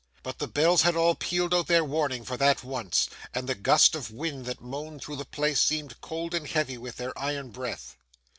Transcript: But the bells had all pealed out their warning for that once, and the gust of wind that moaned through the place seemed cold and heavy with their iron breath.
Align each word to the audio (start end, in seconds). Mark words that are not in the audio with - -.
But 0.23 0.39
the 0.39 0.47
bells 0.47 0.81
had 0.81 0.95
all 0.95 1.13
pealed 1.13 1.53
out 1.53 1.67
their 1.67 1.85
warning 1.85 2.25
for 2.25 2.35
that 2.35 2.63
once, 2.63 3.07
and 3.35 3.47
the 3.47 3.53
gust 3.53 3.93
of 3.93 4.09
wind 4.09 4.47
that 4.47 4.59
moaned 4.59 5.03
through 5.03 5.17
the 5.17 5.25
place 5.25 5.61
seemed 5.61 6.01
cold 6.01 6.33
and 6.33 6.47
heavy 6.47 6.79
with 6.79 6.97
their 6.97 7.15
iron 7.19 7.51
breath. 7.51 7.97